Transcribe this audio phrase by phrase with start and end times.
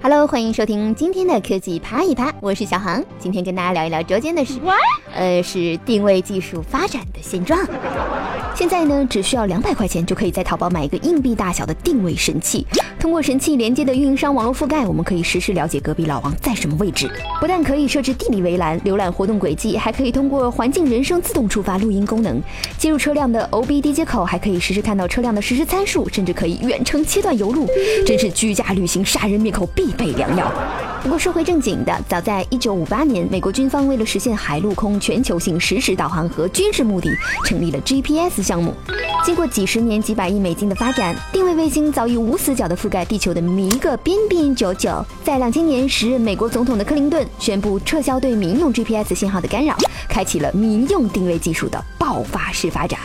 [0.00, 3.04] Hello，欢迎收听今天的科技啪一啪，我是小航。
[3.18, 4.60] 今天跟大家聊一聊捉奸的事，
[5.12, 7.58] 呃，是定位技术发展的现状。
[8.54, 12.66] 现在呢，只需要两百块钱就可以在淘宝买一个硬币大小的定位神器。
[12.98, 17.08] 通过神器连接的运营商网络覆盖，我们可以实时了解隔壁老王在什么位置。
[17.40, 22.42] 不但可以设置地理围栏、浏览活动轨迹，还可以通过环境人声自动触发录音功能。
[22.76, 27.68] 接入车辆的 OBD 接口，还可以实时看到车辆的实时参数，甚至可以远程切断油路，
[28.04, 30.52] 真是居家旅行杀人灭口必备良药。
[31.02, 37.08] 不过说回正经的，早在1958年，美国军方为了实现海陆空全球性实时导航和军事目的，
[37.46, 38.74] 成立了 GPS 项目。
[39.24, 45.04] 经过几十年、几百亿美金的发展，定位卫星早已无死角地覆盖地球的每一个边边角角。
[45.24, 49.76] 在2000年，时任美国总统的克林顿宣布撤销对民用 GPS 信号的干扰，
[50.08, 52.98] 开启了民用定位技术的爆发式发展。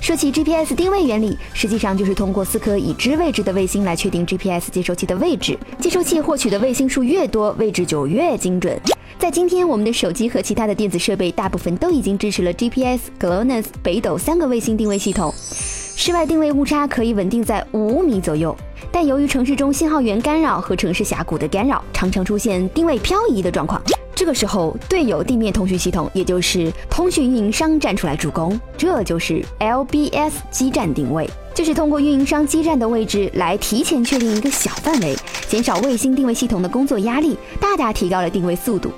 [0.00, 5.58] 说起 GPS 定位原理，实际上就是通过四颗已知位置的卫星来确定 GPS 接收器的位置。
[5.78, 8.80] 接收器获取的卫星数越多，位置就越精准。
[9.18, 18.56] 在今天，我们的手机和其他的电子设备大部分都已经支持了 GPS、GLONASS、北斗三个卫星定位系统，室外定位误差可以稳定在五米左右。
[18.90, 23.82] 但由于城市中信号源干扰和城市峡谷的干扰，常常出现定位漂移的状况。
[24.18, 35.16] 这个时候，队友地面通讯系统，也就是通讯运营商站出来助攻，这就是 LBS 基站定位，就是通过运营商基站的位置来提前确定一个小范围，
[35.46, 38.90] 减少卫星定位系统的工作压力，大大提高了定位速度。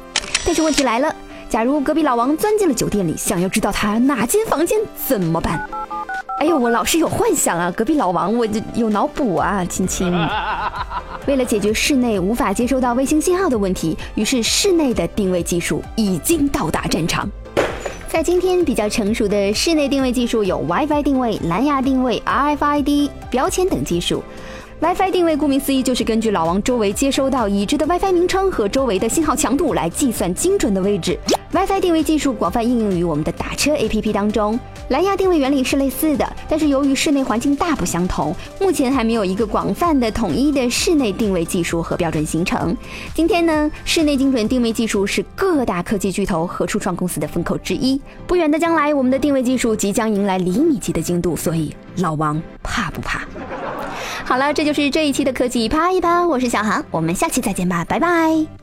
[0.47, 1.15] 但是问题来了，
[1.51, 5.69] 假如隔壁老王钻进了酒店里，想要知道他哪间房间怎么办？
[6.39, 10.13] 哎呦，我老是有幻想啊，隔壁老王，我有脑补啊，亲亲。
[11.27, 17.29] 为了解决室内无法接收到卫星信号的问题，于是室内的定位技术已经到达战场。
[18.07, 24.23] 在今天比较成熟的室内定位技术有 WiFi 定位、蓝牙定位、RFID 标签等技术。
[24.81, 31.19] WiFi 定位顾名思义就是根据老王周围接收到已知的 WiFi 名称和周围的信号强度来计算精准的位置。
[31.53, 34.59] WiFi 定位技术广泛应用于我们的打车 APP 当中。
[34.89, 42.75] 蓝牙定位原理是类似的，但是由于室内环境大不相同，目前还没有一个广泛的统一的室内定位技术和标准形成。
[43.15, 48.01] 今天呢，室内精准定位技术是各大科技巨头和初创公司的风口之一。
[48.27, 53.21] 不远的将来，我们的定位技术即将迎来厘米级的精度，所以老王怕不怕？
[54.31, 58.60] 好了，这就是这一期的科技啪一啪，我是小航，我们下期再见吧，拜拜。